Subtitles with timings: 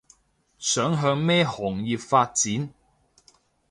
[0.57, 2.73] 想向咩行業發展